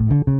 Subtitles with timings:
[0.00, 0.39] What's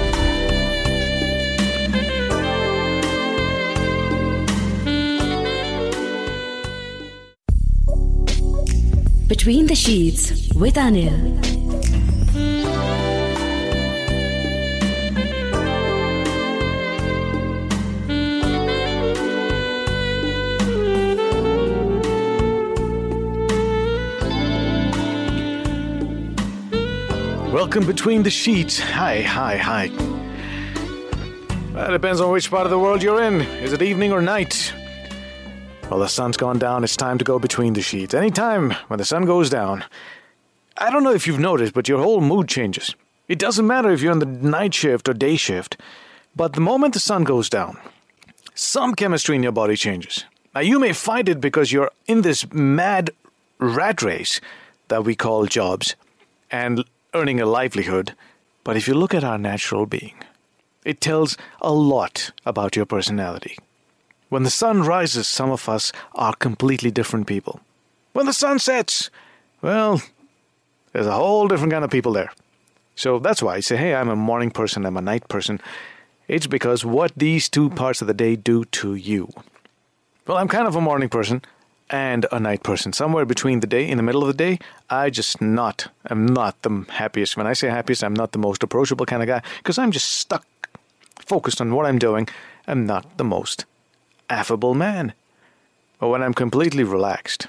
[9.31, 11.15] Between the Sheets with Anil.
[27.53, 28.79] Welcome between the sheets.
[28.81, 29.87] Hi, hi, hi.
[31.71, 33.39] That depends on which part of the world you're in.
[33.63, 34.73] Is it evening or night?
[35.91, 36.85] Well, the sun's gone down.
[36.85, 38.13] It's time to go between the sheets.
[38.13, 39.83] Anytime when the sun goes down,
[40.77, 42.95] I don't know if you've noticed, but your whole mood changes.
[43.27, 45.75] It doesn't matter if you're on the night shift or day shift,
[46.33, 47.77] but the moment the sun goes down,
[48.55, 50.23] some chemistry in your body changes.
[50.55, 53.09] Now, you may fight it because you're in this mad
[53.59, 54.39] rat race
[54.87, 55.97] that we call jobs
[56.49, 58.15] and earning a livelihood.
[58.63, 60.15] But if you look at our natural being,
[60.85, 63.57] it tells a lot about your personality.
[64.31, 67.59] When the sun rises, some of us are completely different people.
[68.13, 69.09] When the sun sets,
[69.61, 70.01] well,
[70.93, 72.31] there's a whole different kind of people there.
[72.95, 75.59] So that's why I say, hey, I'm a morning person, I'm a night person.
[76.29, 79.27] It's because what these two parts of the day do to you.
[80.25, 81.41] Well, I'm kind of a morning person
[81.89, 82.93] and a night person.
[82.93, 86.61] Somewhere between the day, in the middle of the day, I just not, I'm not
[86.61, 87.35] the happiest.
[87.35, 90.07] When I say happiest, I'm not the most approachable kind of guy because I'm just
[90.07, 90.45] stuck,
[91.19, 92.29] focused on what I'm doing.
[92.65, 93.65] I'm not the most
[94.31, 95.13] affable man.
[95.99, 97.47] But when I'm completely relaxed,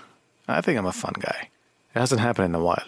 [0.49, 1.49] I think I'm a fun guy.
[1.95, 2.85] It hasn't happened in a while.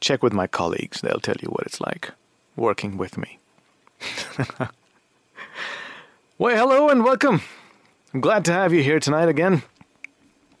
[0.00, 2.12] Check with my colleagues, they'll tell you what it's like
[2.56, 3.38] working with me.
[6.38, 7.42] well, hello and welcome.
[8.12, 9.62] I'm glad to have you here tonight again.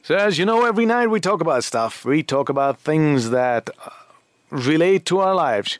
[0.02, 2.04] So, as you know, every night we talk about stuff.
[2.04, 3.90] We talk about things that uh,
[4.50, 5.78] relate to our lives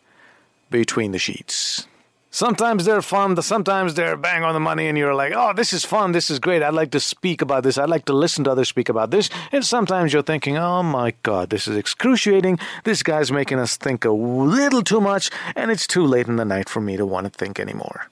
[0.71, 1.87] between the sheets.
[2.37, 5.87] Sometimes they're fun, sometimes they're bang on the money, and you're like, oh, this is
[5.87, 8.51] fun, this is great, I'd like to speak about this, I'd like to listen to
[8.51, 9.31] others speak about this.
[9.53, 14.05] And sometimes you're thinking, oh my god, this is excruciating, this guy's making us think
[14.05, 17.25] a little too much, and it's too late in the night for me to want
[17.25, 18.09] to think anymore.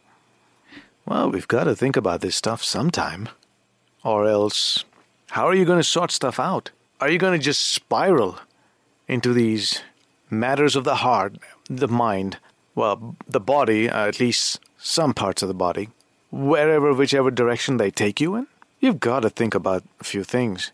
[1.05, 3.29] Well, we've got to think about this stuff sometime.
[4.05, 4.87] Or else,
[5.33, 6.71] how are you going to sort stuff out?
[6.99, 8.39] Are you going to just spiral
[9.07, 9.83] into these
[10.31, 11.37] matters of the heart,
[11.69, 12.39] the mind,
[12.75, 15.91] well, the body, uh, at least some parts of the body,
[16.31, 18.47] wherever, whichever direction they take you in?
[18.81, 20.73] You've got to think about a few things.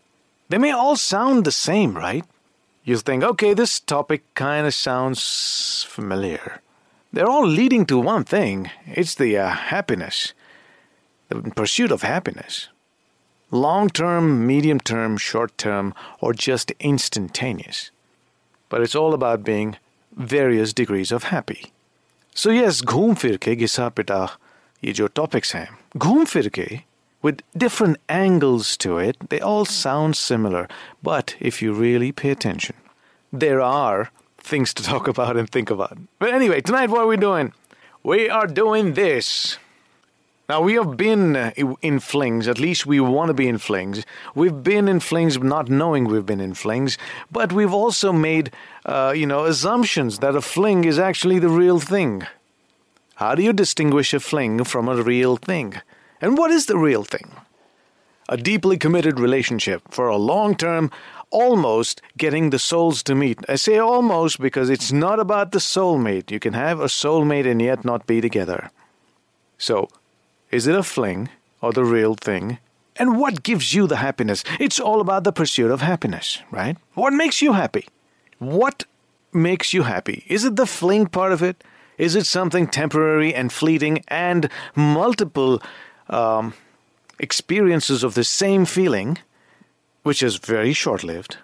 [0.49, 2.25] They may all sound the same, right?
[2.83, 6.61] You think, okay, this topic kind of sounds familiar.
[7.13, 10.33] They're all leading to one thing it's the uh, happiness,
[11.29, 12.69] the pursuit of happiness.
[13.51, 17.91] Long term, medium term, short term, or just instantaneous.
[18.69, 19.75] But it's all about being
[20.15, 21.71] various degrees of happy.
[22.36, 24.26] So yes घूम फिर के घिसा पिटा
[24.84, 26.68] ये जो topics हैं घूम फिर के
[27.26, 30.68] with different angles to it, they all sound similar.
[31.02, 32.76] But if you really pay attention,
[33.32, 35.98] there are things to talk about and think about.
[36.20, 37.52] But anyway, tonight, what are we doing?
[38.04, 39.58] We are doing this.
[40.51, 41.37] Now, we have been
[41.81, 44.05] in flings, at least we want to be in flings.
[44.35, 46.97] We've been in flings not knowing we've been in flings,
[47.31, 48.51] but we've also made,
[48.85, 52.27] uh, you know, assumptions that a fling is actually the real thing.
[53.15, 55.75] How do you distinguish a fling from a real thing?
[56.19, 57.31] And what is the real thing?
[58.27, 60.91] A deeply committed relationship for a long term,
[61.29, 63.39] almost getting the souls to meet.
[63.47, 66.29] I say almost because it's not about the soulmate.
[66.29, 68.69] You can have a soulmate and yet not be together.
[69.57, 69.87] So,
[70.51, 71.29] is it a fling
[71.61, 72.59] or the real thing?
[72.97, 74.43] And what gives you the happiness?
[74.59, 76.77] It's all about the pursuit of happiness, right?
[76.93, 77.87] What makes you happy?
[78.37, 78.83] What
[79.33, 80.25] makes you happy?
[80.27, 81.63] Is it the fling part of it?
[81.97, 85.61] Is it something temporary and fleeting and multiple
[86.09, 86.53] um,
[87.19, 89.19] experiences of the same feeling,
[90.03, 91.37] which is very short lived?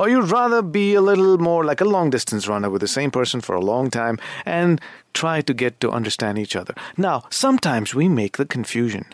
[0.00, 3.10] Or you'd rather be a little more like a long distance runner with the same
[3.10, 4.80] person for a long time and
[5.12, 6.72] try to get to understand each other.
[6.96, 9.04] Now, sometimes we make the confusion.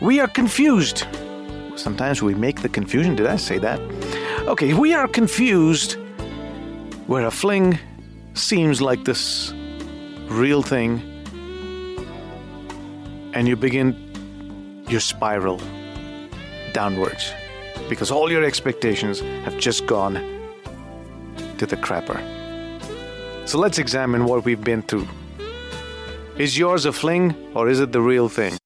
[0.00, 1.04] We are confused.
[1.74, 3.16] Sometimes we make the confusion.
[3.16, 3.80] Did I say that?
[4.46, 5.96] Okay, we are confused
[7.08, 7.76] where a fling
[8.34, 9.52] seems like this
[10.28, 11.02] real thing,
[13.34, 13.96] and you begin
[14.86, 15.60] your spiral
[16.72, 17.32] downwards
[17.88, 20.14] because all your expectations have just gone
[21.58, 22.20] to the crapper.
[23.46, 25.08] So let's examine what we've been through.
[26.38, 28.56] Is yours a fling or is it the real thing?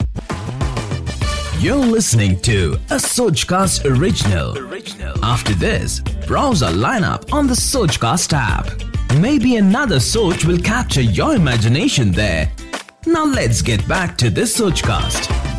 [1.58, 4.56] You're listening to a Sojcast original.
[4.58, 5.24] original.
[5.24, 8.66] After this, browse our lineup on the Sojcast app.
[9.18, 12.52] Maybe another Soj will capture your imagination there.
[13.06, 15.55] Now let's get back to this Sojcast.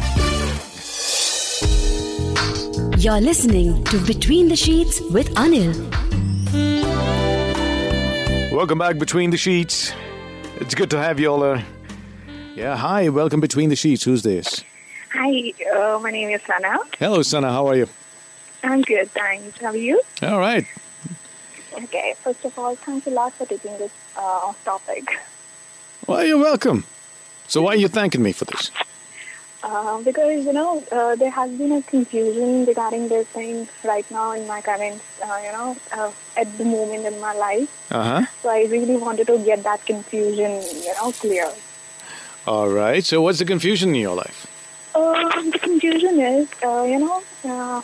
[2.98, 5.72] You're listening to Between the Sheets with Anil.
[8.52, 9.94] Welcome back between the sheets.
[10.56, 11.64] It's good to have you all there.
[12.56, 14.04] Yeah, hi, welcome between the sheets.
[14.04, 14.64] Who's this?
[15.14, 16.80] Hi, uh, my name is Sana.
[16.98, 17.88] Hello, Sana, how are you?
[18.64, 19.60] I'm good, thanks.
[19.60, 20.02] How are you?
[20.24, 20.66] All right.
[21.74, 25.08] Okay, first of all, thanks a lot for taking this uh, topic.
[26.08, 26.84] Well, you're welcome.
[27.48, 28.72] So, why are you thanking me for this?
[29.64, 34.32] Uh, because, you know, uh, there has been a confusion regarding this thing right now
[34.32, 37.92] in my current, uh, you know, uh, at the moment in my life.
[37.92, 38.26] Uh huh.
[38.44, 41.50] So I really wanted to get that confusion, you know, clear.
[42.46, 43.04] All right.
[43.04, 44.46] So, what's the confusion in your life?
[44.96, 47.82] Uh, the confusion is, uh, you know, uh,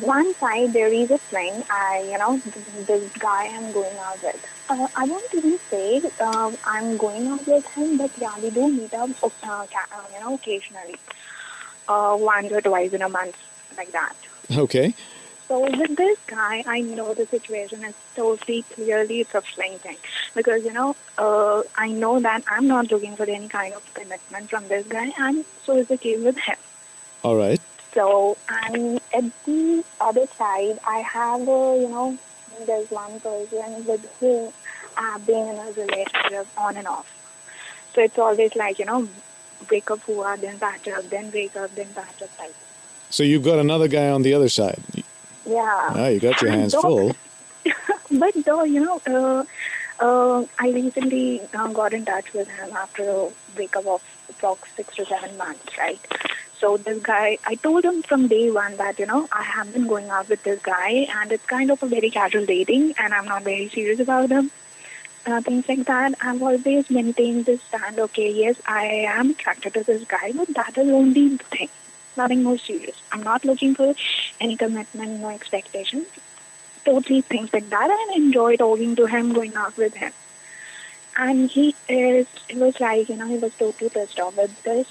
[0.00, 4.22] one side there is a friend I, you know, th- this guy I'm going out
[4.22, 4.46] with.
[4.68, 8.68] Uh, I won't even say um, I'm going out with him, but yeah, we do
[8.68, 9.66] meet up, uh, uh,
[10.14, 10.96] you know, occasionally,
[11.88, 13.36] uh, once or twice in a month,
[13.76, 14.14] like that.
[14.50, 14.94] Okay.
[15.48, 19.98] So with this guy, I know the situation is totally clearly it's a fling thing
[20.34, 24.48] because you know uh, I know that I'm not looking for any kind of commitment
[24.48, 26.56] from this guy, and so is the case with him.
[27.22, 27.60] All right.
[27.94, 32.18] So and at the other side, I have a you know
[32.66, 34.52] there's one person with whom
[34.96, 37.08] I've been in a relationship on and off.
[37.94, 39.08] So it's always like you know
[39.66, 42.54] break up, hua, then patch up, then break up, then patch up type.
[43.10, 44.80] So, you've got another guy on the other side.
[45.46, 45.90] Yeah.
[45.94, 47.16] Ah, you got your hands Though- full.
[48.10, 49.44] but though you know, uh,
[50.02, 54.96] uh, I recently uh, got in touch with him after a breakup of approx six
[54.96, 56.00] to seven months, right?
[56.58, 59.86] So this guy, I told him from day one that you know I have been
[59.86, 63.26] going out with this guy, and it's kind of a very casual dating, and I'm
[63.26, 64.50] not very serious about him.
[65.24, 66.14] Uh, things like that.
[66.20, 68.00] I've always maintained this stand.
[68.06, 68.86] Okay, yes, I
[69.18, 71.68] am attracted to this guy, but that is only the thing.
[72.16, 72.96] Nothing more serious.
[73.12, 73.94] I'm not looking for
[74.40, 76.08] any commitment, no expectations
[76.84, 80.12] totally things like that and enjoy talking to him, going out with him.
[81.16, 84.86] And he is, it was like, you know, he was totally pissed off with this,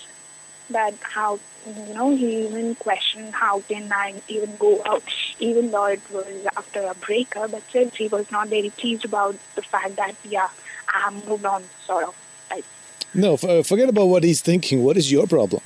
[0.69, 5.03] that how, you know, he even questioned how can I even go out,
[5.39, 9.35] even though it was after a breakup, but since he was not very pleased about
[9.55, 10.49] the fact that, yeah,
[10.93, 12.15] I have moved on, sort of.
[12.51, 12.65] Like,
[13.13, 14.83] No, f- uh, forget about what he's thinking.
[14.83, 15.61] What is your problem?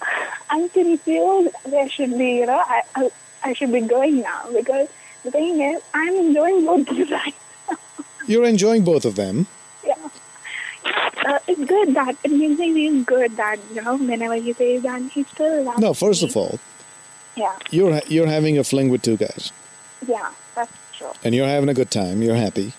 [0.50, 1.54] I'm confused.
[1.66, 3.10] There should be, you know, I, I,
[3.42, 4.88] I should be going now because
[5.24, 7.36] the thing is, I'm enjoying both of sides.
[8.26, 9.46] You're enjoying both of them.
[9.86, 9.94] Yeah.
[11.26, 14.82] Uh, it's good that it makes me feel good that you know whenever he says
[14.82, 16.28] that he still loves No, first me.
[16.28, 16.58] of all,
[17.34, 19.50] yeah you're ha- you're having a fling with two guys,
[20.06, 22.20] yeah that's true and you're having a good time.
[22.20, 22.74] You're happy,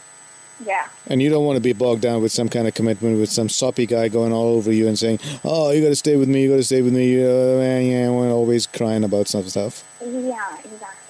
[0.63, 3.31] yeah and you don't want to be bogged down with some kind of commitment with
[3.31, 6.29] some soppy guy going all over you and saying, "Oh, you got to stay with
[6.29, 6.43] me.
[6.43, 9.83] You got to stay with me." Uh, and yeah, and always crying about some stuff.
[10.01, 11.04] yeah exactly.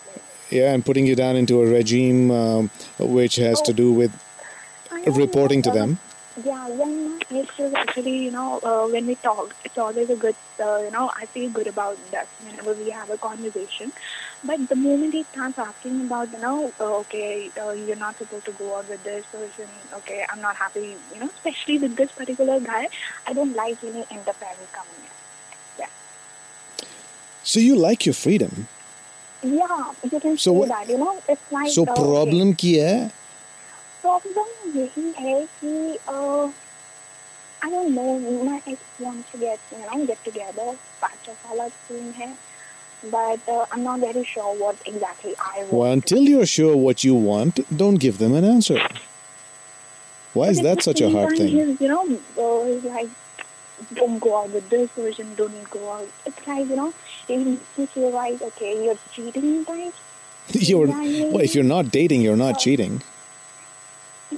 [0.51, 4.11] Yeah, and putting you down into a regime um, which has to do with
[5.07, 5.99] reporting to know, them.
[6.43, 10.81] Yeah, when my actually you know uh, when we talk, it's always a good uh,
[10.83, 13.91] you know I feel good about that whenever we have a conversation.
[14.43, 18.45] But the moment he starts asking about you know uh, okay uh, you're not supposed
[18.45, 22.11] to go out with this person, okay I'm not happy you know especially with this
[22.11, 22.89] particular guy,
[23.25, 25.79] I don't like any interference coming in.
[25.79, 25.87] Yeah.
[27.43, 28.67] So you like your freedom.
[29.44, 30.88] Yeah, you can So say what- that.
[30.88, 33.10] You know, it's like So uh, okay, problem क्या है?
[34.02, 36.50] problem यही है कि uh,
[37.62, 38.12] I don't know.
[38.44, 40.68] My ex wants to get you know get together,
[41.00, 42.28] patch up वाला scene है,
[43.16, 45.72] but uh, I'm not very sure what exactly I want.
[45.72, 48.78] Well, until you're sure what you want, don't give them an answer.
[50.32, 51.56] Why is But at that the such a same hard time, thing?
[51.68, 52.02] He's, you know,
[52.42, 53.08] uh, he's like,
[53.94, 56.08] don't go out with this person, don't go out.
[56.24, 56.92] It's like, you know,
[57.27, 59.93] he makes you feel like, okay, you're cheating guys.
[60.49, 63.01] You're well, if you're not dating, you're not cheating.
[64.29, 64.37] Yeah,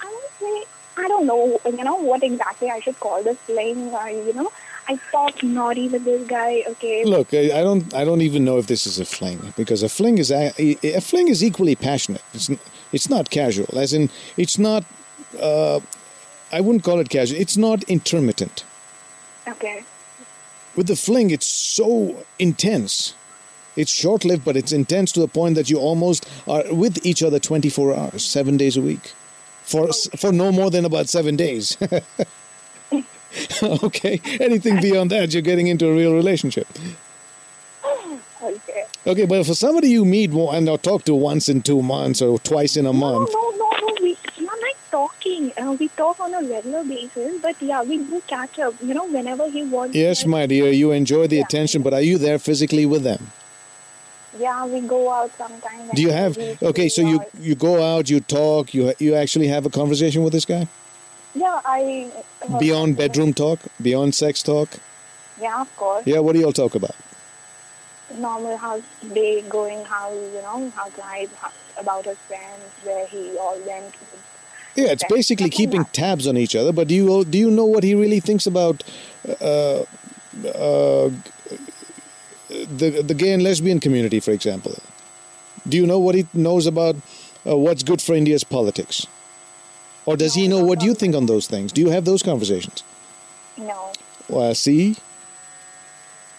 [0.00, 0.64] I would say,
[0.96, 3.94] I don't know, you know, what exactly I should call this fling.
[3.94, 4.50] Or, you know,
[4.88, 7.04] I thought naughty with this guy, okay.
[7.04, 7.94] Look, I, I don't.
[7.94, 11.00] I don't even know if this is a fling because a fling is a, a
[11.00, 12.22] fling is equally passionate.
[12.34, 12.50] It's
[12.92, 13.78] it's not casual.
[13.78, 14.84] As in, it's not.
[15.40, 15.78] Uh,
[16.52, 17.40] I wouldn't call it casual.
[17.40, 18.64] It's not intermittent.
[19.46, 19.84] Okay.
[20.76, 23.14] With the fling, it's so intense.
[23.76, 27.22] It's short lived, but it's intense to the point that you almost are with each
[27.22, 29.12] other 24 hours, seven days a week.
[29.64, 31.76] For, for no more than about seven days.
[33.62, 34.20] okay?
[34.40, 36.68] Anything beyond that, you're getting into a real relationship.
[38.42, 38.84] Okay.
[39.06, 42.38] Okay, but for somebody you meet and or talk to once in two months or
[42.40, 43.94] twice in a No, month, no, no, no.
[44.02, 44.76] We, it's not like
[45.24, 45.52] talking.
[45.56, 48.74] Uh, we talk on a regular basis, but yeah, we do catch up.
[48.82, 49.94] You know, whenever he wants.
[49.96, 51.44] yes, my dear, you enjoy the Yeah.
[51.44, 53.32] attention, but are you there physically with them?
[54.38, 55.90] Yeah, we go out sometimes.
[55.94, 56.88] Do you have okay?
[56.88, 57.28] So you out.
[57.40, 60.66] you go out, you talk, you you actually have a conversation with this guy
[61.34, 62.10] Yeah, I.
[62.42, 64.68] Uh, beyond bedroom talk, beyond sex talk.
[65.40, 66.04] Yeah, of course.
[66.06, 66.96] Yeah, what do you all talk about?
[68.18, 68.82] Normal how's
[69.14, 69.84] day going?
[69.84, 71.32] How you know how's life?
[71.36, 73.94] How, about his friends, where he all went.
[74.76, 76.72] Yeah, it's basically keeping tabs on each other.
[76.72, 78.82] But do you do you know what he really thinks about
[79.40, 79.84] uh,
[80.44, 81.10] uh,
[82.48, 84.76] the the gay and lesbian community, for example?
[85.68, 86.96] Do you know what he knows about
[87.46, 89.06] uh, what's good for India's politics,
[90.06, 90.86] or does he know no, what no.
[90.86, 91.72] you think on those things?
[91.72, 92.82] Do you have those conversations?
[93.56, 93.92] no.
[94.28, 94.96] Well, I see,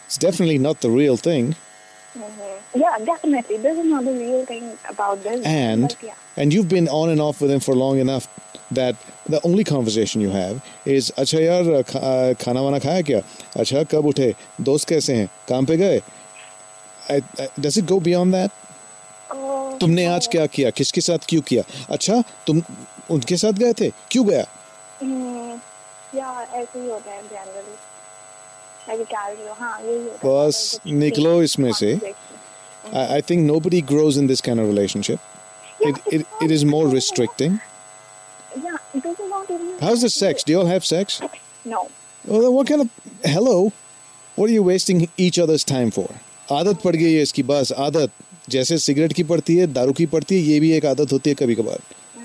[0.07, 1.55] it's definitely not the real thing.
[2.13, 3.56] hmm Yeah, definitely.
[3.66, 5.44] This is not the real thing about this.
[5.52, 6.42] and but yeah.
[6.42, 8.28] and you've been on and off with him for long enough
[8.78, 10.60] that the only conversation you have
[10.96, 13.20] is अच्छा यार खा- आ, खाना वाना खाया क्या
[13.64, 14.32] अच्छा कब उठे
[14.70, 16.00] दोस्त कैसे हैं काम पे गए
[17.10, 18.58] I- I- does it go beyond that
[19.32, 21.62] Uh, तुमने आज क्या किया किसके साथ क्यों किया
[21.96, 22.62] अच्छा तुम
[23.16, 24.44] उनके साथ गए थे क्यों गया
[25.02, 25.58] हम्म,
[26.18, 27.76] या ऐसे ही होता है जनरली
[28.88, 31.94] लाइक कैजुअल हाँ यही होता है बस Like, निकलो basic इसमें से।
[32.84, 33.10] conversation.
[33.12, 35.20] I, I think nobody grows in this kind of relationship
[35.80, 37.60] Yeah, it, it's it, not- it is more it's not- restricting
[38.64, 39.68] Yeah, this is not even.
[39.80, 41.20] how's the sex do you all have sex
[41.64, 41.80] No.
[42.26, 42.88] Well, then what kind of
[43.24, 43.72] hello?
[44.36, 46.08] What are you wasting each other's time for?
[46.52, 48.10] आदत पड़ गई है इसकी बस आदत
[48.50, 51.36] जैसे cigarette की पड़ती है दारू की पड़ती है ये भी एक आदत होती है
[51.42, 51.80] कभी कभार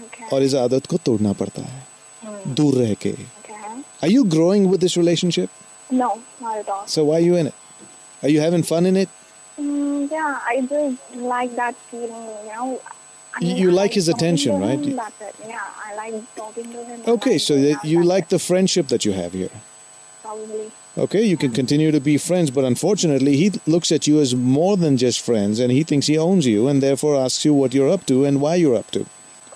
[0.06, 0.32] Okay.
[0.34, 3.60] और इस आदत को तोड़ना पड़ता है दूर रह के Okay.
[4.04, 5.50] Are you growing with this relationship?
[5.92, 6.10] No,
[6.42, 6.88] not at all.
[6.96, 7.54] So why are you in it?
[8.24, 9.10] Are you having fun in it?
[10.10, 12.80] Mm, yeah, I just like that feeling, you know.
[13.36, 14.80] I You- mean, you I like his talking attention, to right?
[14.80, 15.36] him, That's it.
[15.48, 17.02] Yeah, I like talking to him.
[17.06, 18.30] I Okay, like so going that out, you that's like it.
[18.36, 19.50] the friendship that you have here.
[20.24, 20.72] Probably.
[20.98, 24.78] Okay, you can continue to be friends, but unfortunately, he looks at you as more
[24.78, 27.90] than just friends and he thinks he owns you and therefore asks you what you're
[27.90, 29.06] up to and why you're up to.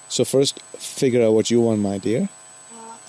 [0.10, 2.28] So, first, figure out what you want, my dear.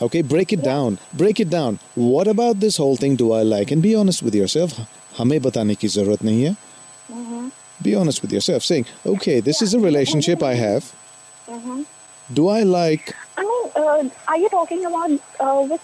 [0.00, 0.98] Okay, break it down.
[1.12, 1.78] Break it down.
[1.94, 3.70] What about this whole thing do I like?
[3.70, 4.80] And be honest with yourself.
[5.18, 6.56] हमें बताने की जरूरत नहीं है.
[7.81, 10.93] be honest with yourself, saying, okay, this is a relationship I have.
[12.33, 15.81] Do I like I mean, uh, are you talking about uh, which?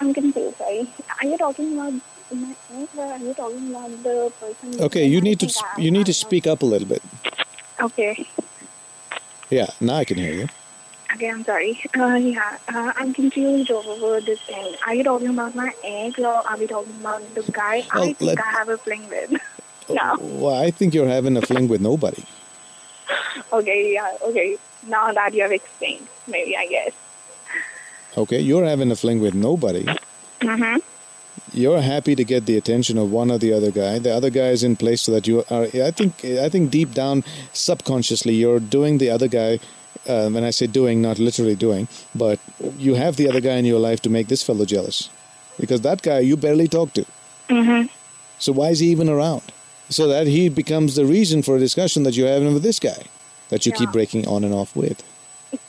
[0.00, 0.56] I'm confused.
[0.58, 0.88] Sorry.
[1.22, 1.92] Are you talking about
[2.32, 4.80] my ex or are you talking about the person?
[4.80, 7.02] Okay, you need to sp- you need to speak up a little bit.
[7.80, 8.26] Okay.
[9.50, 10.48] Yeah, now I can hear you.
[11.14, 11.80] Okay, I'm sorry.
[11.96, 14.74] Uh, yeah, uh, I'm confused over this thing.
[14.86, 18.12] Are you talking about my ex or are we talking about the guy Well, I
[18.12, 19.32] think let- I have a fling with?
[19.88, 20.16] no.
[20.20, 22.24] Well, I think you're having a fling with nobody.
[23.52, 24.56] Okay, yeah, okay.
[24.86, 26.92] Now that you have explained, maybe I guess.
[28.16, 29.84] Okay, you're having a fling with nobody.
[30.40, 30.78] Mm-hmm.
[31.52, 33.98] You're happy to get the attention of one or the other guy.
[33.98, 35.64] The other guy is in place so that you are.
[35.64, 36.24] I think.
[36.24, 39.60] I think deep down, subconsciously, you're doing the other guy.
[40.06, 42.38] Uh, when I say doing, not literally doing, but
[42.78, 45.10] you have the other guy in your life to make this fellow jealous,
[45.60, 47.04] because that guy you barely talk to.
[47.50, 47.88] Mm-hmm.
[48.38, 49.42] So why is he even around?
[49.90, 53.04] So that he becomes the reason for a discussion that you're having with this guy,
[53.48, 55.02] that you keep breaking on and off with.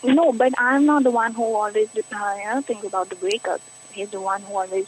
[0.04, 3.62] No, but I'm not the one who always uh, think about the breakup.
[3.92, 4.88] He's the one who always.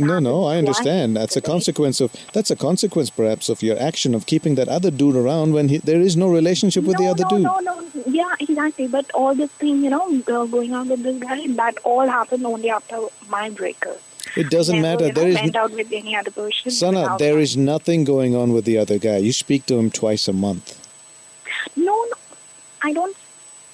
[0.00, 1.16] No, no, I understand.
[1.16, 4.90] That's a consequence of that's a consequence, perhaps, of your action of keeping that other
[4.90, 7.42] dude around when he, there is no relationship with no, the other no, dude.
[7.42, 8.86] No, no, no, Yeah, exactly.
[8.86, 12.70] But all this thing, you know, going on with this guy, that all happened only
[12.70, 14.00] after my breakup.
[14.35, 15.07] It doesn't Never, matter.
[15.07, 16.71] You know, There is went out with any other person.
[16.71, 19.17] Sana, without there my- is nothing going on with the other guy.
[19.17, 20.71] You speak to him twice a month.
[21.75, 22.17] No, no,
[22.81, 23.15] I don't.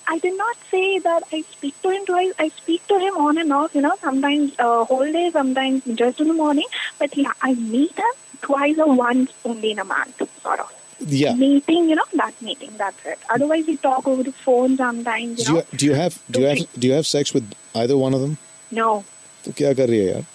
[0.08, 2.34] I did not say that I speak to him twice.
[2.40, 6.20] I speak to him on and off, you know, sometimes uh, whole day, sometimes just
[6.20, 6.66] in the morning.
[6.98, 10.74] But yeah, I meet him twice or once only in a month, sort of.
[11.00, 11.36] Yeah.
[11.36, 13.20] Meeting, you know, that meeting, that's it.
[13.30, 15.60] Otherwise, we talk over the phone sometimes, you Do know.
[15.72, 18.22] you, do you have do you have do you have sex with either one of
[18.22, 18.38] them?
[18.72, 19.04] No.
[19.46, 20.26] तो क्या कर रही है यार?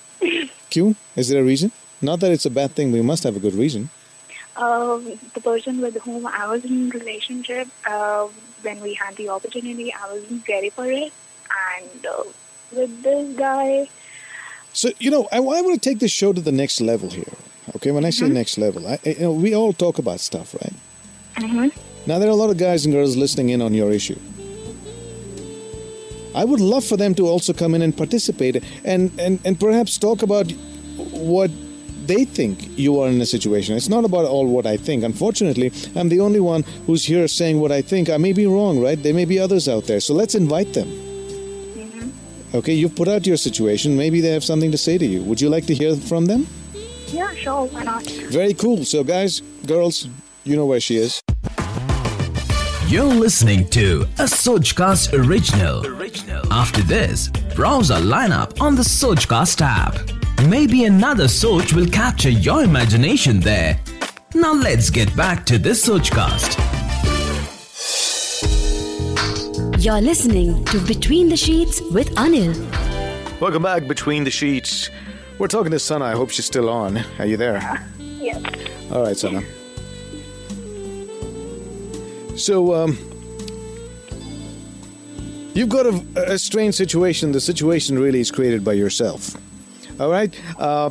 [0.71, 0.95] क्यों?
[1.17, 1.71] Is there a reason?
[2.01, 2.91] Not that it's a bad thing.
[2.91, 3.89] We must have a good reason.
[4.55, 4.99] Uh,
[5.33, 8.27] the person with whom I was in relationship, uh,
[8.61, 11.11] when we had the opportunity, I was ready for it.
[11.67, 12.23] And uh,
[12.71, 13.87] with this guy,
[14.73, 17.33] So you know, I, I want to take this show to the next level here.
[17.75, 20.73] Okay, when I say next level, I, you know, we all talk about stuff, right?
[21.35, 21.71] Mhm.
[22.07, 24.19] Now there are a lot of guys and girls listening in on your issue.
[26.35, 29.97] I would love for them to also come in and participate and, and, and perhaps
[29.97, 30.51] talk about
[31.11, 31.51] what
[32.05, 33.75] they think you are in a situation.
[33.75, 35.03] It's not about all what I think.
[35.03, 38.09] Unfortunately, I'm the only one who's here saying what I think.
[38.09, 39.01] I may be wrong, right?
[39.01, 39.99] There may be others out there.
[39.99, 40.87] So let's invite them.
[40.87, 42.57] Mm-hmm.
[42.57, 43.95] Okay, you've put out your situation.
[43.95, 45.21] Maybe they have something to say to you.
[45.23, 46.47] Would you like to hear from them?
[47.11, 48.05] yeah, sure, why not?
[48.29, 48.85] Very cool.
[48.85, 50.07] So, guys, girls,
[50.43, 51.21] you know where she is.
[52.89, 55.85] You're listening to a Sojcast original.
[55.85, 56.51] Original.
[56.51, 59.95] After this, browse our lineup on the Sojcast app.
[60.47, 63.79] Maybe another Soj will capture your imagination there.
[64.33, 66.57] Now let's get back to this Sojcast.
[69.77, 72.55] You're listening to Between the Sheets with Anil.
[73.39, 74.89] Welcome back between the sheets.
[75.37, 76.05] We're talking to Sana.
[76.05, 76.97] I hope she's still on.
[77.19, 77.87] Are you there?
[77.99, 78.43] Yes.
[78.91, 79.43] All right, Sana.
[82.39, 82.97] So, um,
[85.53, 87.33] you've got a, a strange situation.
[87.33, 89.35] The situation really is created by yourself.
[89.99, 90.33] All right?
[90.57, 90.89] Uh,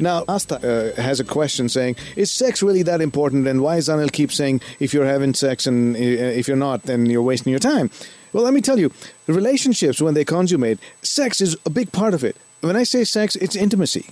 [0.00, 3.46] now, Asta uh, has a question saying, Is sex really that important?
[3.46, 6.82] And why does Anil keep saying, if you're having sex and uh, if you're not,
[6.82, 7.90] then you're wasting your time?
[8.32, 8.90] Well, let me tell you,
[9.28, 12.36] relationships, when they consummate, sex is a big part of it.
[12.60, 14.06] When I say sex, it's intimacy.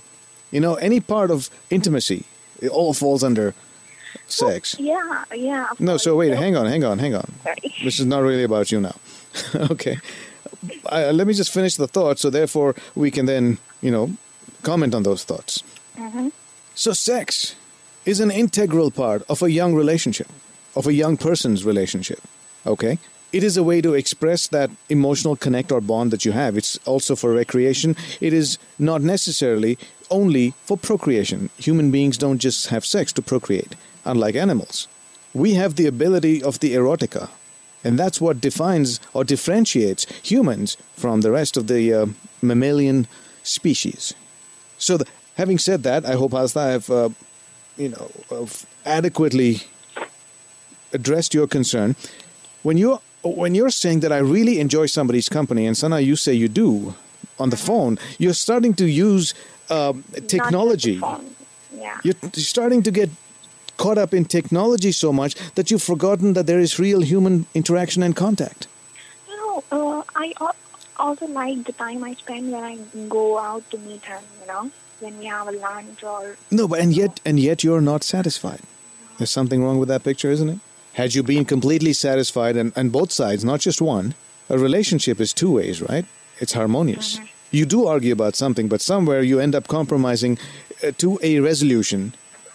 [0.51, 2.23] You know, any part of intimacy,
[2.61, 3.53] it all falls under
[4.27, 4.75] sex.
[4.79, 5.67] Yeah, yeah.
[5.79, 7.31] No, so wait, hang on, hang on, hang on.
[7.43, 7.73] Sorry.
[7.83, 8.95] This is not really about you now.
[9.55, 9.97] okay.
[10.89, 14.11] I, uh, let me just finish the thought so therefore we can then, you know,
[14.63, 15.63] comment on those thoughts.
[16.73, 17.55] So, sex
[18.05, 20.27] is an integral part of a young relationship,
[20.75, 22.19] of a young person's relationship.
[22.65, 22.97] Okay?
[23.31, 26.57] It is a way to express that emotional connect or bond that you have.
[26.57, 27.95] It's also for recreation.
[28.19, 29.77] It is not necessarily
[30.09, 31.49] only for procreation.
[31.57, 34.87] Human beings don't just have sex to procreate, unlike animals.
[35.33, 37.29] We have the ability of the erotica,
[37.83, 42.05] and that's what defines or differentiates humans from the rest of the uh,
[42.41, 43.07] mammalian
[43.43, 44.13] species.
[44.77, 47.09] So, the, having said that, I hope Asta I have, uh,
[47.77, 48.47] you know,
[48.85, 49.61] adequately
[50.93, 51.95] addressed your concern.
[52.63, 56.33] When you're when you're saying that I really enjoy somebody's company, and Sana, you say
[56.33, 56.95] you do
[57.39, 59.33] on the phone, you're starting to use
[59.69, 60.95] um, technology.
[60.95, 61.35] the phone.
[61.75, 61.97] Yeah.
[62.03, 63.09] You're starting to get
[63.83, 68.03] caught up in technology so much that you've forgotten that there is real human interaction
[68.03, 68.67] and contact.
[69.29, 70.27] You know, uh, I
[70.97, 72.75] also like the time I spend when I
[73.09, 76.37] go out to meet him, you know, when we have a lunch or.
[76.51, 78.61] No, but and yet and yet you're not satisfied.
[79.17, 80.59] There's something wrong with that picture, isn't it?
[80.93, 84.13] Had you been completely satisfied and, and both sides, not just one,
[84.49, 86.05] a relationship is two ways, right?
[86.39, 87.19] It's harmonious.
[87.51, 90.37] You do argue about something, but somewhere you end up compromising
[90.83, 92.13] uh, to a resolution.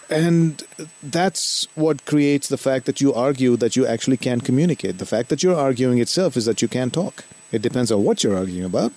[0.09, 0.63] And
[1.03, 4.97] that's what creates the fact that you argue that you actually can't communicate.
[4.99, 7.25] The fact that you're arguing itself is that you can't talk.
[7.51, 8.93] It depends on what you're arguing about.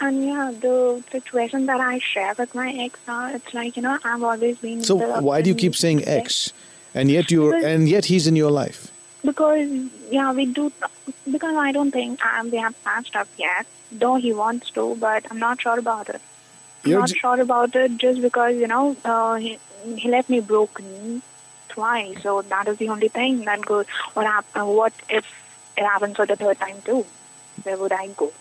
[0.00, 3.98] And yeah, the situation that I share with my ex now, it's like, you know,
[4.04, 4.84] I've always been.
[4.84, 6.52] So why do you keep saying ex?
[6.94, 8.92] And yet you're Because- and yet he's in your life.
[9.24, 9.68] Because,
[10.10, 10.70] yeah, we do.
[11.30, 15.24] Because I don't think um, we have patched up yet, though he wants to, but
[15.30, 16.20] I'm not sure about it.
[16.84, 19.58] I'm You're not j- sure about it just because, you know, uh, he,
[19.96, 21.22] he left me broken
[21.68, 22.22] twice.
[22.22, 23.86] So that is the only thing that goes.
[24.14, 25.24] What, hap- uh, what if
[25.76, 27.04] it happens for the third time too?
[27.62, 28.32] Where would I go?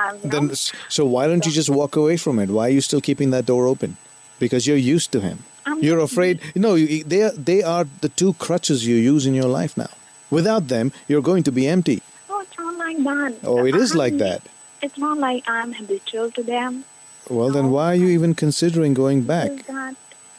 [0.00, 2.48] Um, Then, s- so why don't you just walk away from it?
[2.50, 3.96] Why are you still keeping that door open?
[4.38, 5.44] Because you're used to him.
[5.66, 6.40] I'm You're afraid.
[6.54, 9.90] No, you- they are, they are the two crutches you use in your life now.
[10.30, 12.02] Without them, you're going to be empty.
[12.28, 13.34] No, it's not like that.
[13.44, 14.42] Oh, it is like I'm- that.
[14.82, 16.84] It's not like I'm habitual to them.
[17.28, 19.50] Well, then why are you even considering going back?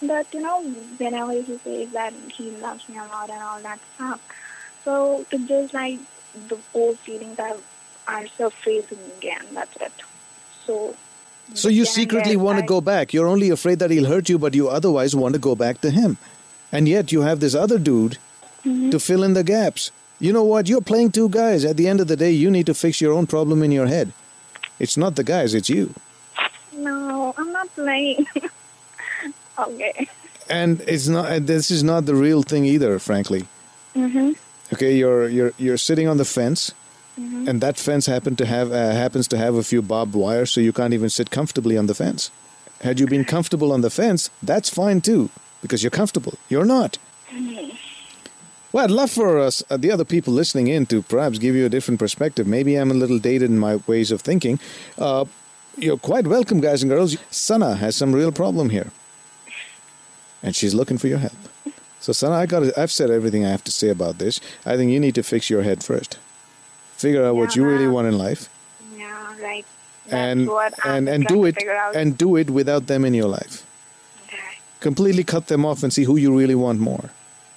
[0.01, 0.63] But you know,
[0.97, 4.21] whenever he says that he loves me a lot and all that stuff,
[4.83, 5.99] so it's just like
[6.47, 7.57] the old feelings are
[8.07, 9.45] are surfacing again.
[9.53, 9.91] That's it.
[10.65, 10.95] So.
[11.53, 13.13] So you secretly want to go back.
[13.13, 15.89] You're only afraid that he'll hurt you, but you otherwise want to go back to
[15.91, 16.17] him.
[16.71, 18.17] And yet you have this other dude
[18.63, 18.91] Mm-hmm.
[18.91, 19.89] to fill in the gaps.
[20.19, 20.69] You know what?
[20.69, 21.65] You're playing two guys.
[21.65, 23.87] At the end of the day, you need to fix your own problem in your
[23.87, 24.13] head.
[24.77, 25.95] It's not the guys, it's you.
[26.71, 28.27] No, I'm not playing.
[29.67, 30.07] okay.
[30.49, 31.45] And it's not.
[31.45, 33.45] This is not the real thing either, frankly.
[33.95, 34.35] Mhm.
[34.73, 36.71] Okay, you're you're you're sitting on the fence,
[37.19, 37.47] Mhm.
[37.49, 40.61] and that fence happen to have uh, happens to have a few barbed wires, so
[40.61, 42.31] you can't even sit comfortably on the fence.
[42.81, 45.29] Had you been comfortable on the fence, that's fine too,
[45.61, 46.33] because you're comfortable.
[46.49, 46.97] You're not.
[48.73, 51.65] Well, I'd love for us, uh, the other people listening in, to perhaps give you
[51.65, 52.47] a different perspective.
[52.47, 54.59] Maybe I'm a little dated in my ways of thinking.
[54.97, 55.25] Uh,
[55.77, 57.17] you're quite welcome, guys and girls.
[57.29, 58.91] Sana has some real problem here,
[60.43, 61.33] and she's looking for your help.
[61.99, 62.77] So, Sana, I got.
[62.77, 64.39] I've said everything I have to say about this.
[64.65, 66.17] I think you need to fix your head first.
[66.97, 68.49] Figure out what you really want in life,
[68.97, 69.65] Yeah, right.
[70.07, 70.49] That's and
[70.83, 71.57] and and do it
[71.95, 73.65] and do it without them in your life.
[74.27, 74.57] Okay.
[74.79, 77.11] Completely cut them off and see who you really want more,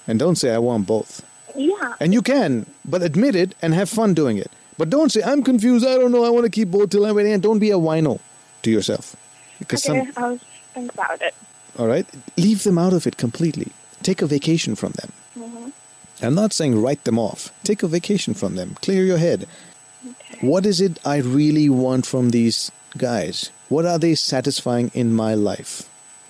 [0.07, 1.21] and don't say I want both.
[1.55, 1.93] yeah.
[1.99, 4.51] And you can, but admit it and have fun doing it.
[4.77, 5.85] But don't say I'm confused.
[5.87, 6.23] I don't know.
[6.23, 7.31] I want to keep both till I'm ready.
[7.31, 8.19] And don't be a wino
[8.63, 9.15] to yourself,
[9.59, 10.23] because okay, some.
[10.23, 10.39] I'll
[10.73, 11.33] think about it.
[11.77, 12.05] All right,
[12.37, 13.71] leave them out of it completely.
[14.03, 15.11] Take a vacation from them.
[15.37, 15.71] Mhm.
[16.21, 17.51] I'm not saying write them off.
[17.63, 18.75] Take a vacation from them.
[18.81, 19.47] Clear your head.
[20.41, 23.49] What is it I really want from these guys?
[23.69, 25.83] What are they satisfying in my life?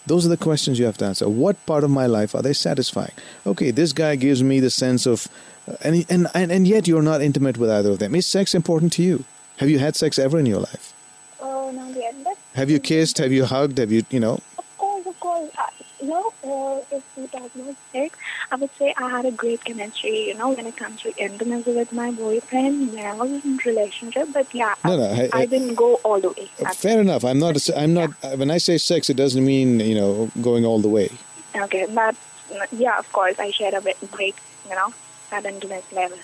[0.08, 1.28] Those are the questions you have to answer.
[1.28, 3.12] What part of my life are they satisfying?
[3.46, 5.28] Okay, this guy gives me the sense of,
[5.68, 8.14] uh, and, and, and, and yet you're not intimate with either of them.
[8.16, 9.26] Is sex important to you?
[9.58, 10.94] Have you had sex ever in your life?
[11.42, 12.16] Oh, not yet.
[12.54, 13.18] Have you kissed?
[13.18, 13.80] Have you hugged?
[13.80, 14.40] Have you, you know?
[14.60, 15.50] of course, of course.
[15.58, 15.64] Uh,
[16.06, 18.18] you know, uh, if we talk about sex,
[18.52, 21.74] I would say I had a great chemistry, you know, when it comes to intimacy
[21.76, 24.30] with my boyfriend when I was in relationship.
[24.34, 26.48] But yeah, No, I, no, I- I, I- didn't go all the way.
[26.74, 27.24] Fair enough.
[27.24, 27.70] I'm not.
[27.76, 28.10] I'm not.
[28.38, 31.10] When I say sex, it doesn't mean you know going all the way.
[31.56, 32.15] Okay, but
[32.72, 34.36] yeah, of course, I shared a great,
[34.70, 34.94] you know,
[35.32, 36.18] that intimacy level.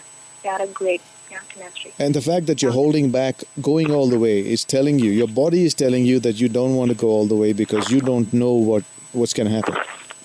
[0.44, 1.94] We had a great yeah, chemistry.
[2.00, 5.28] And the fact that you're holding back, going all the way, is telling you, your
[5.28, 8.02] body is telling you that you don't want to go all the way because you
[8.02, 9.76] don't know what what's going to happen.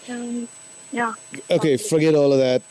[0.08, 0.48] Um,
[0.92, 1.14] yeah.
[1.50, 2.62] Okay, forget all of that.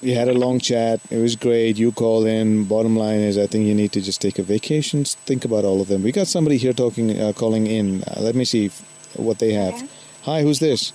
[0.00, 1.00] You had a long chat.
[1.10, 1.78] It was great.
[1.78, 2.64] You call in.
[2.64, 5.04] Bottom line is, I think you need to just take a vacation.
[5.04, 6.02] Think about all of them.
[6.02, 8.02] We got somebody here talking, uh, calling in.
[8.04, 8.80] Uh, let me see if,
[9.16, 9.88] what they have.
[10.24, 10.92] Hi, who's this?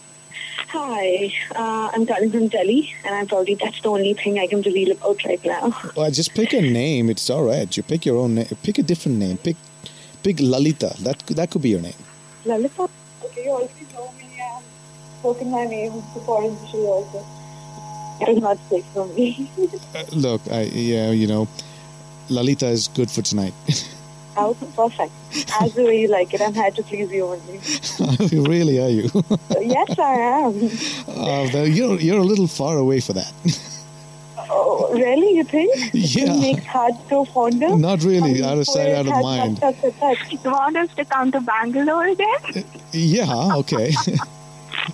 [0.67, 4.61] Hi, uh, I'm calling from Delhi, and I'm probably that's the only thing I can
[4.61, 5.73] reveal about right now.
[5.95, 7.09] Well, just pick a name.
[7.09, 7.75] It's all right.
[7.75, 8.47] You pick your own name.
[8.61, 9.37] Pick a different name.
[9.37, 9.55] Pick,
[10.21, 10.95] pick Lalita.
[11.01, 11.99] That that could be your name.
[12.45, 12.87] Lalita?
[13.23, 14.13] Okay, you already know
[15.23, 15.29] me.
[15.33, 17.25] Spoken my name before in the show also.
[18.21, 19.49] It is not safe for me.
[19.95, 21.47] Uh, look, I yeah, you know,
[22.29, 23.53] Lalita is good for tonight.
[24.37, 25.11] oh, perfect.
[25.61, 27.59] As the way you like it, I'm here to please you only.
[28.49, 29.09] really, are you?
[29.59, 30.69] yes, I am.
[31.07, 33.33] uh, though you're you're a little far away for that.
[34.51, 35.37] Oh, really?
[35.37, 35.75] You think?
[35.93, 36.33] Yeah.
[36.33, 37.75] It makes heart so fonder?
[37.75, 38.43] Not really.
[38.43, 39.59] Out of sight, out of mind.
[40.29, 42.63] You want us to come to Bangalore again?
[42.91, 43.57] Yeah.
[43.57, 43.93] Okay.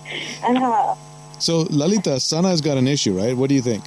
[0.44, 0.94] And uh,
[1.38, 3.36] so Lalita, Sana has got an issue, right?
[3.36, 3.84] What do you think?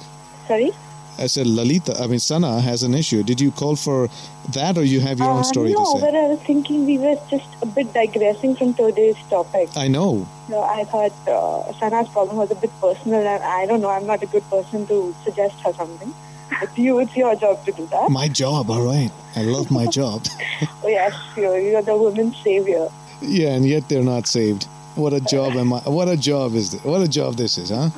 [0.48, 0.72] sorry?
[1.18, 1.94] I said Lalita.
[2.02, 3.22] I mean, Sana has an issue.
[3.22, 4.08] Did you call for
[4.54, 5.98] that, or you have your own Uh, story no, to say?
[5.98, 9.68] No, but I was thinking we were just a bit digressing from today's topic.
[9.76, 10.26] I know.
[10.48, 14.06] So I thought uh, Sana's problem was a bit personal, and I don't know, I'm
[14.06, 16.14] not a good person to suggest her something.
[16.58, 18.08] But you, it's your job to do that.
[18.10, 18.70] My job.
[18.70, 19.10] All right.
[19.36, 20.24] I love my job.
[20.82, 22.88] Oh, yes, you're, you're the women's savior.
[23.20, 24.66] yeah, and yet they're not saved.
[25.00, 25.80] What a job am I?
[25.80, 26.84] What a job is this?
[26.84, 27.88] What a job this is, huh?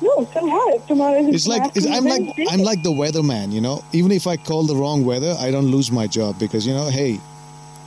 [0.00, 0.86] No, what?
[0.88, 2.46] Tomorrow is It's like it's, I'm like Day.
[2.50, 3.84] I'm like the weatherman, you know.
[3.92, 6.88] Even if I call the wrong weather, I don't lose my job because you know,
[6.88, 7.20] hey,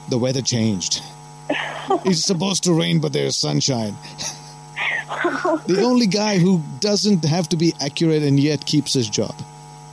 [0.09, 1.01] the weather changed.
[2.05, 3.95] it's supposed to rain, but there's sunshine.
[5.67, 9.35] the only guy who doesn't have to be accurate and yet keeps his job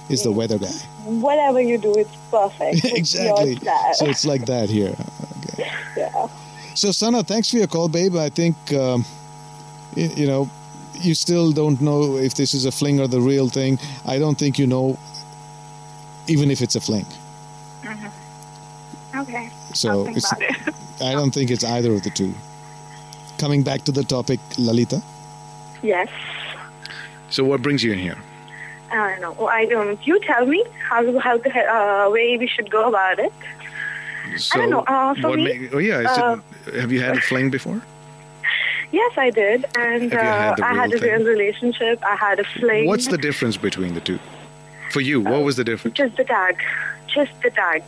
[0.09, 0.79] is the weather guy.
[1.05, 2.85] Whatever you do, it's perfect.
[2.85, 3.57] It's exactly.
[3.95, 4.97] So it's like that here.
[6.73, 6.77] Yeah.
[6.77, 8.17] So Sana, thanks for your call, babe.
[8.17, 9.05] I think um,
[9.95, 10.51] you, you know
[11.05, 13.79] you still don't know if this is a fling or the real thing.
[14.07, 14.99] I don't think you know,
[16.29, 17.07] even if it's a fling.
[19.15, 19.51] Okay.
[19.75, 20.75] So I'll think it's, about it.
[21.03, 22.33] I don't think it's either of the two.
[23.39, 25.03] Coming back to the topic, Lalita.
[25.83, 26.09] Yes.
[27.31, 28.17] So what brings you in here?
[28.91, 29.33] I don't know.
[29.33, 30.07] Well, I don't.
[30.07, 33.33] You tell me how how the uh, way we should go about it.
[34.37, 37.01] So don't know, uh, for what me, ma- oh yeah, is uh, it, have you
[37.01, 37.83] had a fling before?
[38.91, 41.27] Yes, I did, and had uh, I had real a real thing?
[41.27, 42.03] relationship.
[42.05, 42.87] I had a fling.
[42.87, 44.19] What's the difference between the two?
[44.91, 45.97] For you, what was the difference?
[45.97, 46.57] Just the tag.
[47.07, 47.83] Just the tag.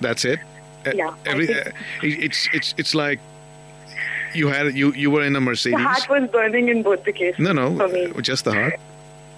[0.00, 0.40] That's it.
[0.84, 1.70] Uh, Yeah, Every, think- uh,
[2.02, 3.20] it's it's it's like
[4.34, 5.78] you had you you were in a Mercedes.
[5.78, 7.38] The heart was burning in both the cases.
[7.38, 8.06] No, no, For me.
[8.06, 8.74] uh, just the heart.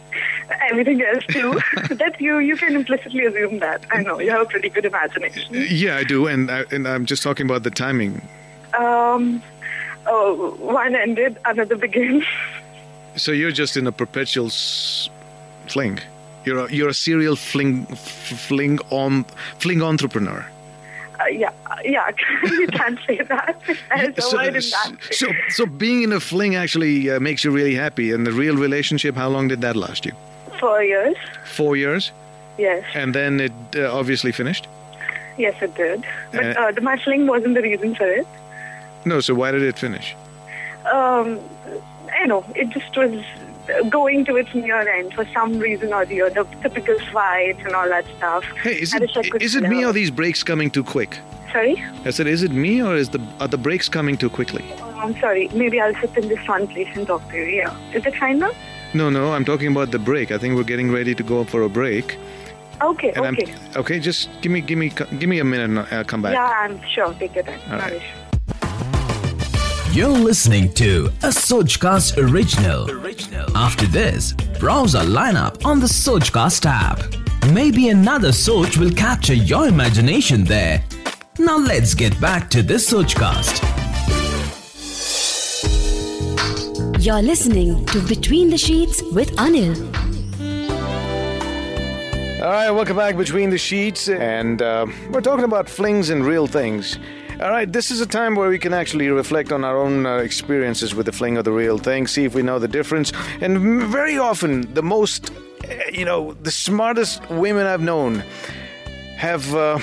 [0.71, 1.53] Everything else too.
[1.97, 3.85] that you you can implicitly assume that.
[3.91, 5.49] I know you have a pretty good imagination.
[5.53, 8.23] Yeah, I do, and I, and I'm just talking about the timing.
[8.79, 9.43] Um,
[10.07, 12.25] oh, one ended, another begins.
[13.17, 15.09] So you're just in a perpetual s-
[15.69, 16.01] fling.
[16.45, 17.99] You're a, you're a serial fling f-
[18.49, 19.25] fling on
[19.59, 20.45] fling entrepreneur.
[21.21, 21.51] Uh, yeah,
[21.85, 22.11] yeah.
[22.43, 23.57] you can't say that.
[24.21, 24.99] So, that.
[25.13, 28.11] so so being in a fling actually uh, makes you really happy.
[28.13, 30.13] And the real relationship, how long did that last you?
[30.59, 31.17] Four years.
[31.45, 32.11] Four years,
[32.59, 34.67] Yes, and then it uh, obviously finished.
[35.39, 36.05] yes, it did.
[36.33, 38.27] But Uh, uh, the mushling wasn't the reason for it.
[39.05, 40.17] No, so why did it finish?
[40.93, 41.41] Um,
[42.13, 43.25] I know it just was
[43.89, 46.45] going to its near end for some reason or the other.
[46.63, 48.45] Typical fights and all that stuff.
[48.63, 49.91] Hey, is I it I is it me know.
[49.91, 51.19] or these breaks coming too quick?
[51.53, 51.83] Sorry.
[52.05, 54.65] I said, is it me or is the are the breaks coming too quickly?
[54.97, 55.49] I'm sorry.
[55.49, 57.45] Maybe I'll sit in this one place and talk to you.
[57.45, 57.77] Yeah.
[57.93, 58.53] Is it fine now?
[58.93, 60.31] No, no, I'm talking about the break.
[60.31, 62.17] I think we're getting ready to go for a break.
[62.81, 63.13] Okay.
[63.13, 63.53] And okay.
[63.53, 63.99] I'm okay.
[63.99, 66.35] Just give me, give me, give me a minute, and I'll come back.
[66.35, 67.13] Yeah, I'm sure.
[67.15, 67.61] Take your time.
[67.71, 68.03] All right.
[69.95, 70.01] Issue.
[70.01, 72.89] You're listening to a Sojcast original.
[73.57, 77.01] After this, browse our lineup on the Sojcast app.
[77.53, 80.83] Maybe another Soj will capture your imagination there.
[81.39, 83.63] Now let's get back to this Sojcast.
[87.05, 89.77] You're listening to Between the Sheets with Anil.
[92.43, 96.47] All right, welcome back between the sheets, and uh, we're talking about flings and real
[96.47, 96.99] things.
[97.45, 100.17] All right, this is a time where we can actually reflect on our own uh,
[100.17, 103.13] experiences with the fling of the real thing, see if we know the difference.
[103.43, 108.25] And very often, the most, uh, you know, the smartest women I've known
[109.19, 109.79] have uh,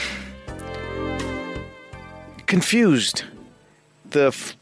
[2.48, 3.26] confused
[4.10, 4.58] the f-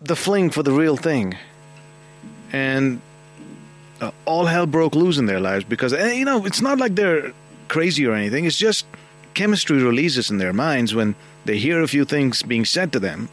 [0.00, 1.36] the fling for the real thing,
[2.52, 3.00] and
[4.00, 6.94] uh, all hell broke loose in their lives because eh, you know it's not like
[6.94, 7.32] they're
[7.66, 8.44] crazy or anything.
[8.44, 8.86] It's just
[9.38, 13.28] chemistry releases in their minds when they hear a few things being said to them,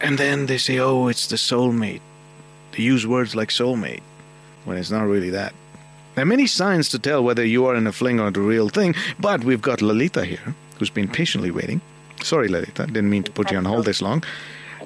[0.00, 2.02] and then they say, "Oh, it's the soulmate."
[2.72, 4.02] They use words like soulmate
[4.64, 5.52] when it's not really that.
[6.14, 8.68] There are many signs to tell whether you are in a fling or the real
[8.68, 11.80] thing, but we've got Lalita here, who's been patiently waiting.
[12.22, 14.24] Sorry, Lalita, didn't mean to put you on hold this long.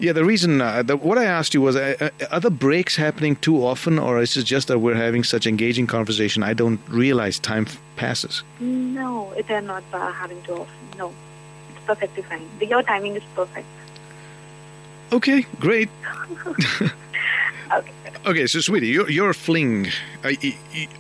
[0.01, 2.97] Yeah, the reason, uh, the, what I asked you was, uh, uh, are the breaks
[2.97, 6.81] happening too often, or is it just that we're having such engaging conversation I don't
[6.91, 8.43] realize time passes?
[8.61, 10.99] No, they're not uh, having to often.
[10.99, 11.13] No,
[11.71, 12.49] it's perfectly fine.
[12.61, 13.67] Your timing is perfect.
[15.13, 15.89] Okay, great.
[16.47, 16.91] Okay.
[18.27, 19.87] Okay, so sweetie, your your fling.
[20.25, 20.33] Uh,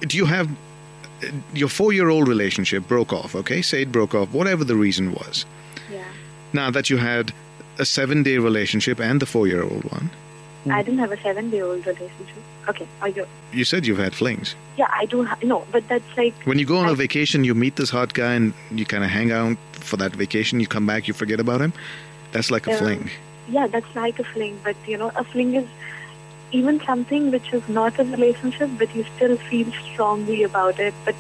[0.00, 3.34] do you have uh, your four-year-old relationship broke off?
[3.34, 5.44] Okay, say it broke off, whatever the reason was.
[5.90, 6.04] Yeah.
[6.52, 7.32] Now that you had
[7.78, 10.10] a seven-day relationship and the four-year-old one,
[10.72, 12.42] I didn't have a seven-day-old relationship.
[12.68, 12.86] Okay.
[13.00, 13.26] Are you?
[13.52, 14.54] you said you've had flings.
[14.76, 15.24] Yeah, I do.
[15.24, 16.34] Ha- no, but that's like.
[16.44, 19.04] When you go on a I- vacation, you meet this hot guy and you kind
[19.04, 20.58] of hang out for that vacation.
[20.60, 21.72] You come back, you forget about him.
[22.32, 23.10] That's like a Um, fling.
[23.48, 24.58] Yeah, that's like a fling.
[24.64, 25.66] But you know, a fling is
[26.52, 30.94] even something which is not a relationship, but you still feel strongly about it.
[31.04, 31.14] But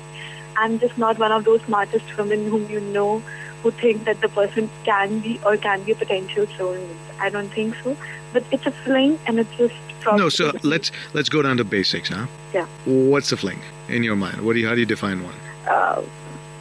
[0.56, 3.22] I'm just not one of those smartest women whom you know
[3.62, 6.96] who think that the person can be or can be a potential soulmate.
[7.20, 7.96] I don't think so.
[8.36, 9.74] But it's a fling, and it's just.
[10.22, 12.26] No, so let's let's go down to basics, huh?
[12.54, 12.66] Yeah.
[12.84, 14.42] What's a fling in your mind?
[14.44, 15.34] What do you how do you define one?
[15.68, 16.02] uh,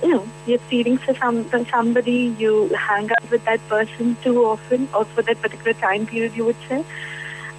[0.01, 4.45] you know, you're feeling for some for somebody, you hang out with that person too
[4.45, 6.83] often, or for that particular time period, you would say,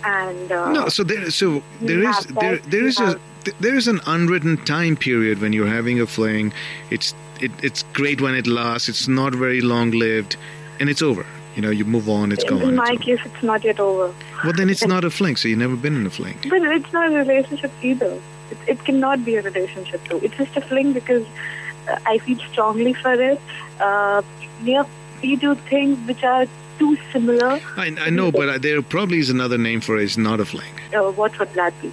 [0.05, 3.19] and uh, No, so there so there is there that, there is a
[3.61, 6.53] there is an unwritten time period when you're having a fling.
[6.91, 8.89] It's it, it's great when it lasts.
[8.89, 10.37] It's not very long lived,
[10.81, 11.27] and it's over.
[11.57, 12.33] You know, you move on.
[12.33, 12.61] It's gone.
[12.61, 13.03] in it's my over.
[13.03, 14.15] case, it's not yet over.
[14.45, 15.37] Well, then it's not a fling.
[15.37, 16.39] So you've never been in a fling.
[16.51, 18.21] But it's not a relationship either.
[18.51, 20.21] It, it cannot be a relationship too.
[20.23, 21.27] It's just a fling because
[21.89, 23.41] uh, I feel strongly for it.
[23.81, 24.21] Uh,
[24.65, 24.85] yeah,
[25.23, 26.47] we do things which are
[26.79, 27.59] too similar.
[27.79, 30.05] I, I know, but uh, there probably is another name for it.
[30.05, 30.75] It's not a fling.
[30.95, 31.91] Uh, what would that be?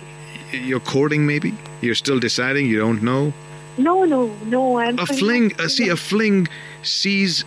[0.51, 1.53] You're courting, maybe.
[1.79, 2.65] You're still deciding.
[2.65, 3.33] You don't know.
[3.77, 4.77] No, no, no.
[4.77, 6.47] I'm a fling uh, see a fling
[6.83, 7.45] sees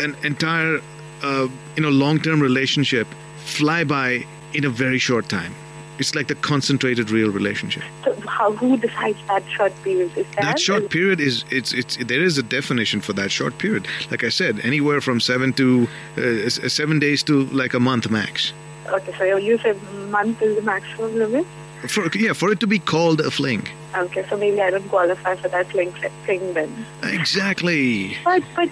[0.00, 0.80] an entire
[1.22, 3.06] uh, you know long-term relationship
[3.38, 5.54] fly by in a very short time
[5.98, 10.16] it's like the concentrated real relationship So how who decides that short period?
[10.16, 13.58] Is that, that short period is it's it's there is a definition for that short
[13.58, 18.10] period like i said anywhere from 7 to uh, 7 days to like a month
[18.10, 18.52] max
[18.88, 19.80] Okay, so you said
[20.10, 21.46] month is the maximum limit.
[21.88, 23.66] For yeah for it to be called a fling
[23.96, 25.90] Okay, so maybe I don't qualify for that fling
[26.26, 26.86] thing then.
[27.02, 28.68] exactly But but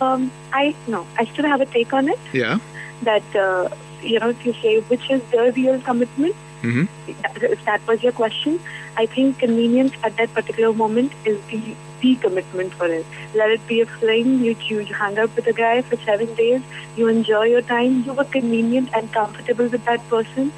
[0.00, 2.18] um, I no, I still have a take on it.
[2.32, 2.58] yeah
[3.02, 3.68] That uh,
[4.02, 6.88] you know, if you say which is the real commitment, Mhm.
[7.54, 8.60] If that was your question,
[9.02, 11.60] I think convenience at that particular moment is the
[12.02, 13.06] the commitment for it.
[13.34, 14.34] Let it be a fling.
[14.44, 16.60] You you you hang out with a guy for seven days.
[16.98, 17.96] You enjoy your time.
[18.08, 20.52] You were convenient and comfortable with that person.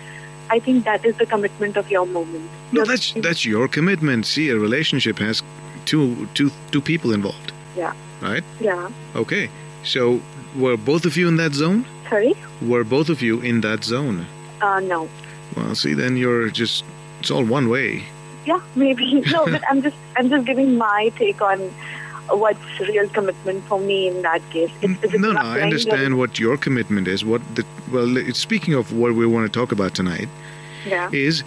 [0.55, 2.49] I think that is the commitment of your moment.
[2.73, 4.27] No, Your- that's that's your commitment.
[4.27, 5.43] See, a relationship has
[5.91, 8.45] two two two people involved, yeah right?
[8.61, 8.89] yeah.
[9.23, 9.49] Okay.
[9.85, 10.21] So
[10.63, 11.85] were both of you in that zone?
[12.09, 12.35] Sorry.
[12.71, 14.27] Were both of you in that zone?
[14.61, 15.09] Uh, no.
[15.57, 16.85] Well, see, then you're just
[17.21, 18.05] it's all one way.
[18.47, 19.07] Yeah, maybe.
[19.35, 21.59] No, but I'm just I'm just giving my take on
[22.31, 24.71] what's real commitment for me in that case.
[24.81, 27.25] It's, it's No, no, I understand what your commitment is.
[27.25, 30.29] What the well, speaking of what we want to talk about tonight
[30.87, 31.11] Yeah.
[31.13, 31.43] is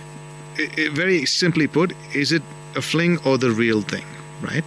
[0.59, 2.43] i- i- very simply put, is it
[2.75, 4.05] a fling or the real thing,
[4.41, 4.63] right?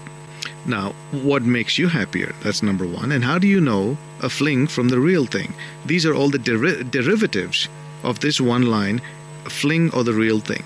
[0.67, 2.35] Now, what makes you happier?
[2.43, 3.13] That's number one.
[3.13, 5.55] And how do you know a fling from the real thing?
[5.87, 7.69] These are all the deri- derivatives
[8.03, 9.01] of this one line
[9.47, 10.65] a fling or the real thing.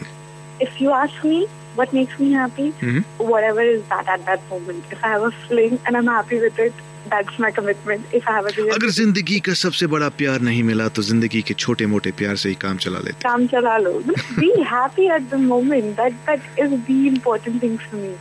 [0.61, 1.46] If you ask me
[1.79, 3.03] what makes me happy, Mhm.
[3.31, 4.93] whatever is that at that moment.
[4.97, 8.15] If I have a fling and I'm happy with it, that's my commitment.
[8.19, 11.41] If I have a real अगर जिंदगी का सबसे बड़ा प्यार नहीं मिला तो जिंदगी
[11.49, 13.93] के छोटे मोटे प्यार से ही काम चला लेते काम चला लो.
[14.39, 15.95] Be happy at the moment.
[16.01, 18.13] That that is the important thing for me.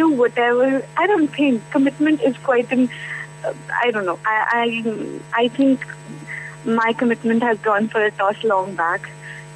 [0.00, 0.68] Do whatever.
[1.02, 2.88] I don't think commitment is quite an.
[2.88, 4.18] Uh, I don't know.
[4.32, 4.66] I I
[5.42, 5.88] I think
[6.80, 9.08] my commitment has gone for a toss long back.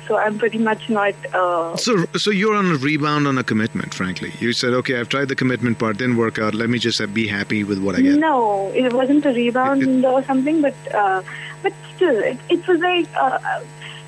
[0.09, 1.13] So I'm pretty much not.
[1.39, 3.93] Uh, So, so you're on a rebound on a commitment.
[3.93, 6.55] Frankly, you said, "Okay, I've tried the commitment part, didn't work out.
[6.61, 10.03] Let me just uh, be happy with what I get." No, it wasn't a rebound
[10.13, 11.21] or something, but uh,
[11.61, 13.61] but still, it, it was like uh,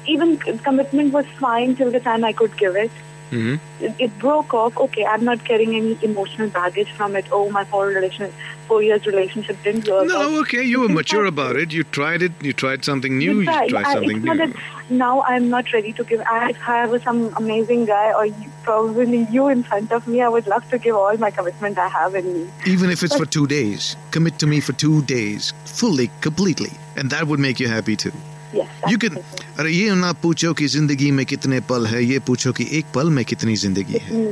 [0.08, 0.38] even
[0.70, 2.90] commitment was fine till the time I could give it.
[3.32, 3.56] Hmm
[3.88, 4.78] It, it broke off.
[4.86, 7.26] Okay, I'm not getting any emotional baggage from it.
[7.32, 8.32] Oh, my four relation,
[8.68, 10.08] four years relationship didn't work.
[10.10, 10.34] No, out.
[10.42, 11.72] okay, you were mature about it.
[11.78, 12.34] You tried it.
[12.50, 13.40] You tried something new.
[13.42, 13.70] You Right.
[13.70, 14.48] tried I- something it's not new.
[14.48, 16.22] that now I'm not ready to give.
[16.36, 20.22] I, if I have some amazing guy or you, probably you in front of me,
[20.22, 22.44] I would love to give all my commitment I have in me.
[22.76, 27.10] Even if it's for two days, commit to me for two days, fully, completely, and
[27.12, 28.12] that would make you happy too
[28.53, 28.69] Yes.
[28.91, 29.17] You can.
[29.61, 33.11] अरे ये ना पूछो कि जिंदगी में कितने पल है ये पूछो कि एक पल
[33.17, 34.23] में कितनी जिंदगी है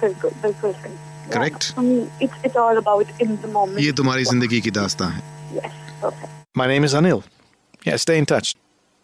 [0.00, 0.96] बिल्कुल बिल्कुल सही
[1.32, 1.66] Correct.
[1.76, 3.78] For me, it's it's all about in the moment.
[3.80, 5.22] ये तुम्हारी जिंदगी की दास्तां है
[5.60, 6.34] Yes, perfect.
[6.62, 7.22] My name is Anil.
[7.86, 8.50] Yeah, stay in touch.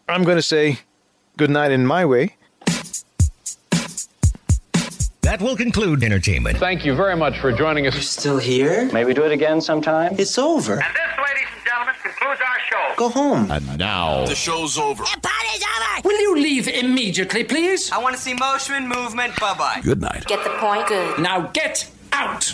[0.08, 0.64] I'm going to say
[1.36, 2.24] good night in my way.
[5.28, 6.58] That will conclude entertainment.
[6.58, 7.96] Thank you very much for joining us.
[8.10, 8.88] Still here?
[8.92, 10.14] Maybe do it again sometime.
[10.18, 10.82] It's over.
[12.73, 12.85] Show.
[13.03, 13.45] Go home.
[13.51, 15.03] And now, The show's over.
[15.03, 15.93] The Party's over!
[16.09, 17.91] Will you leave immediately, please?
[17.91, 19.79] I want to see motion, movement, bye bye.
[19.91, 20.25] good night.
[20.33, 20.87] Get the point?
[20.87, 21.19] Good.
[21.29, 21.87] Now get
[22.25, 22.53] out!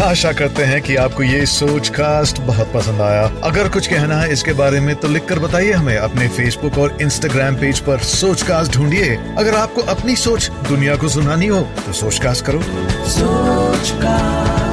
[0.00, 4.30] आशा करते हैं कि आपको ये सोच cast बहुत पसंद आया अगर कुछ कहना है
[4.32, 8.76] इसके बारे में तो लिखकर बताइए हमें अपने फेसबुक और इंस्टाग्राम पेज पर सोच कास्ट
[8.76, 12.60] ढूंढिए अगर आपको अपनी सोच दुनिया को सुनानी हो तो सोच कास्ट करो
[13.18, 14.69] Sochcast.